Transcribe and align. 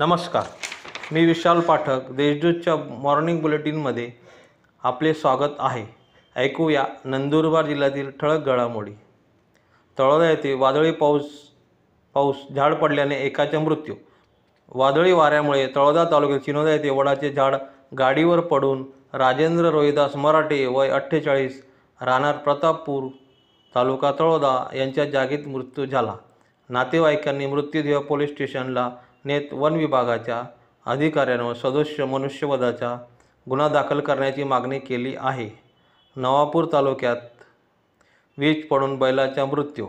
नमस्कार. 0.00 0.42
मी 1.12 1.24
विशाल 1.26 1.60
पाठक 1.60 2.10
देशदूतच्या 2.10 2.76
मॉर्निंग 2.76 3.40
बुलेटिनमध्ये 3.40 4.10
आपले 4.82 5.12
स्वागत 5.14 5.56
आहे. 5.58 5.84
ऐकूया 6.36 6.84
नंदुरबार 7.04 7.66
जिल्ह्यातील 7.66 8.10
ठळक 8.10 8.46
घडामोडी. 8.46 8.92
तळोदा 9.98 10.30
येथे 10.30 10.54
वादळी 10.54 10.92
पाऊस 10.92 11.22
पाऊस 12.14 12.36
झाड 12.56 12.74
पडल्याने 12.74 13.14
एकाचा 13.14 13.58
मृत्यू. 13.58 13.94
वादळी 14.68 15.12
वाऱ्यामुळे 15.12 15.66
तळोदा 15.66 16.04
तालुक्यात 16.04 16.40
चिनोदा 16.40 16.72
येथे 16.72 16.90
वडाचे 16.90 17.32
झाड 17.32 17.56
गाडीवर 17.98 18.40
पडून 18.40 18.84
राजेंद्र 19.12 19.70
रोहिदास 19.70 20.16
मराठे 20.16 20.66
वय 20.66 20.88
अठ्ठेचाळीस 20.88 21.62
राहणार 22.00 22.36
प्रतापपूर 22.36 23.08
तालुका 23.74 24.12
तळोदा 24.18 24.56
यांच्या 24.74 25.04
जागीत 25.04 25.46
मृत्यू 25.46 25.84
झाला. 25.84 26.14
नातेवाईकांनी 26.68 27.46
मृत्यूदेह 27.46 27.98
पोलीस 27.98 28.30
स्टेशनला 28.30 28.90
नेत 29.24 29.52
वन 29.52 29.74
विभागाच्या 29.74 30.42
अधिकाऱ्यांवर 30.86 31.54
सदस्य 31.54 32.04
मनुष्यवधाचा 32.04 32.96
गुन्हा 33.48 33.68
दाखल 33.68 34.00
करण्याची 34.00 34.44
मागणी 34.44 34.78
केली 34.78 35.14
आहे. 35.18 35.50
नवापूर 36.16 36.66
तालुक्यात 36.72 37.16
वीज 38.38 38.66
पडून 38.68 38.98
बैलाचा 38.98 39.44
मृत्यू. 39.44 39.86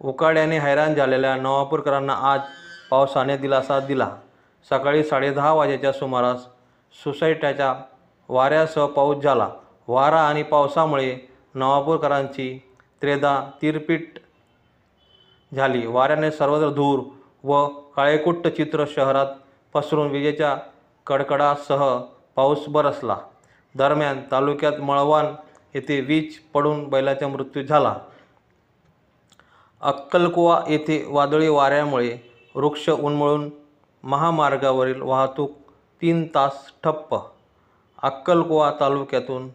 उकाड्याने 0.00 0.58
हैराण 0.58 0.94
झालेल्या 0.94 1.36
नवापूरकरांना 1.36 2.14
आज 2.32 2.40
पावसाने 2.90 3.36
दिलासा 3.36 3.80
दिला. 3.80 4.10
सकाळी 4.70 5.04
साडेदहा 5.04 5.52
वाजेच्या 5.52 5.92
सुमारास 5.92 6.46
सोसायट्याच्या 7.04 7.74
वाऱ्यासह 8.28 8.86
पाऊस 8.86 9.22
झाला. 9.22 9.48
वारा 9.88 10.20
आणि 10.20 10.42
पावसामुळे 10.42 11.16
नवापूरकरांची 11.54 12.58
त्रेधा 13.02 13.50
तिरपीट 13.62 14.18
झाली. 15.52 15.86
वाऱ्याने 15.86 16.30
सर्वत्र 16.30 16.70
धूर 16.70 17.00
व 17.44 17.66
काळेकुट्ट 17.96 18.48
चित्र 18.48 18.84
शहरात 18.88 19.26
पसरून 19.74 20.10
विजेच्या 20.10 20.56
कडकडासह 21.06 21.98
पाऊस 22.36 22.68
बरसला. 22.68 23.16
दरम्यान 23.74 24.20
तालुक्यात 24.30 24.80
मळवान 24.80 25.26
येथे 25.74 26.00
वीज 26.00 26.38
पडून 26.54 26.88
बैलाचा 26.88 27.28
मृत्यू 27.28 27.62
झाला. 27.62 27.94
अक्कलकुवा 29.80 30.62
येथे 30.68 31.04
वादळी 31.08 31.48
वाऱ्यामुळे 31.48 32.16
वृक्ष 32.54 32.88
उन्मळून 32.90 33.50
महामार्गावरील 34.04 35.02
वाहतूक 35.02 35.50
तीन 36.02 36.26
तास 36.34 36.72
ठप्प. 36.84 37.16
अक्कलकुवा 38.02 38.70
तालुक्यातून 38.80 39.48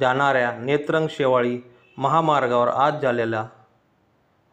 जाणाऱ्या 0.00 0.52
नेत्रंग 0.52 1.06
शेवाळी 1.10 1.58
महामार्गावर 1.98 2.68
आज 2.68 3.02
झालेल्या 3.02 3.44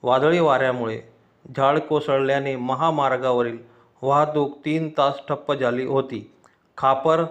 वादळी 0.03 0.39
वाऱ्यामुळे 0.39 1.01
झाड 1.45 1.79
कोसळल्याने 1.79 2.55
महामार्गावरील 2.55 3.57
वाहतूक 4.01 4.57
तीन 4.65 4.89
तास 4.89 5.19
ठप्प 5.29 5.53
झाली 5.53 5.85
होती. 5.85 6.31
खापर 6.77 7.23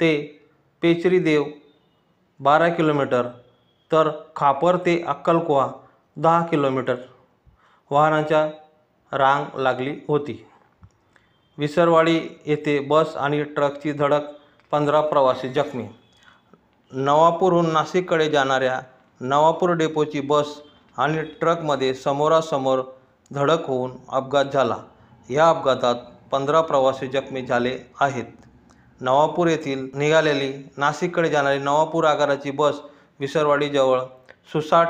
ते 0.00 0.12
पेचरीदेव 0.82 1.44
बारा 2.40 2.68
किलोमीटर 2.68 3.26
तर 3.92 4.10
खापर 4.36 4.76
ते 4.76 5.02
अक्कलकुवा 5.02 5.70
दहा 6.16 6.46
किलोमीटर 6.46 6.94
वाहनांच्या 7.90 8.46
रांग 9.12 9.58
लागली 9.58 9.94
होती. 10.08 10.46
विसरवाडी 11.58 12.20
येथे 12.46 12.78
बस 12.80 13.16
आणि 13.16 13.42
ट्रकची 13.42 13.92
धडक 13.92 14.20
पंधरा 14.70 15.00
प्रवासी 15.00 15.48
जखमी. 15.48 15.86
नवापूरहून 16.92 17.70
नाशिककडे 17.72 18.30
जाणाऱ्या 18.30 18.80
नवापूर 19.20 19.70
डेपोची 19.70 20.20
बस 20.20 20.60
आणि 20.96 21.22
ट्रकमध्ये 21.22 21.94
समोरासमोर 21.94 22.80
धडक 23.30 23.66
होऊन 23.66 23.92
अपघात 24.08 24.44
झाला. 24.44 24.76
या 25.30 25.48
अपघातात 25.48 25.94
पंधरा 26.30 26.60
प्रवासी 26.60 27.06
जखमी 27.06 27.46
झाले 27.46 27.78
आहेत. 28.00 28.24
नवापूर 29.00 29.46
येथील 29.46 29.88
निघालेली 29.94 30.52
नाशिककडे 30.76 31.30
जाणारी 31.30 31.58
नवापूर 31.58 32.04
आगाराची 32.04 32.50
बस 32.50 32.80
विसरवाडीजवळ 33.20 34.00
सुसाट 34.52 34.88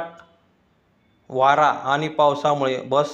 वारा 1.28 1.66
आणि 1.66 2.08
पावसामुळे 2.08 2.76
बस 2.82 3.10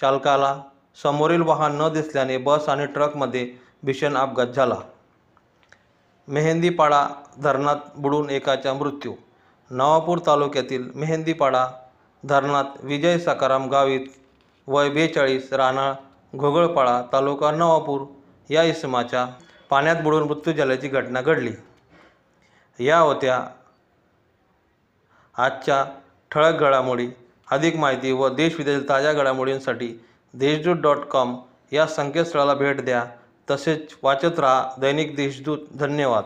चालकाला 0.00 0.60
समोरील 1.02 1.42
वाहन 1.42 1.80
न 1.80 1.92
दिसल्याने 1.92 2.36
बस 2.36 2.68
आणि 2.68 2.86
ट्रकमध्ये 2.86 3.50
भीषण 3.82 4.16
अपघात 4.16 4.46
झाला. 4.46 4.76
मेहंदीपाडा 6.28 7.08
धरणात 7.42 7.76
बुडून 7.96 8.30
एकाचा 8.30 8.72
मृत्यू. 8.72 9.14
नवापूर 9.70 10.18
तालुक्यातील 10.26 10.90
मेहंदीपाडा 10.94 11.66
धरणात 12.24 12.64
विजय 12.82 13.18
सकाराम 13.18 13.68
गावीत 13.68 14.06
वय 14.70 14.88
बेचाळीस 14.88 15.52
राहणार 15.52 15.94
घोगळपाळा 16.36 17.02
तालुका 17.12 17.50
नवापूर 17.50 18.00
या 18.50 18.62
इसमाच्या 18.62 19.26
पाण्यात 19.70 19.96
बुडून 19.96 20.22
मृत्यू 20.22 20.52
झाल्याची 20.52 20.88
घटना 20.88 21.20
घडली. 21.20 21.52
या 22.78 22.98
होत्या 22.98 23.44
आजच्या 25.38 25.84
ठळक 26.30 26.54
घडामोडी. 26.54 27.08
अधिक 27.50 27.76
माहिती 27.76 28.12
व 28.12 28.28
देशविदेशातील 28.28 28.88
ताज्या 28.88 29.12
घडामोडींसाठी 29.12 30.04
देशदूत 30.34 30.76
डॉट 30.76 30.96
कॉम 30.96 31.36
या 31.72 31.86
संकेतस्थळाला 31.86 32.54
भेट 32.54 32.84
द्या. 32.84 33.04
तसेच 33.50 33.96
वाचत 34.02 34.38
राहा 34.38 34.70
दैनिक 34.78 35.16
देशदूत. 35.16 35.58
धन्यवाद. 35.74 36.24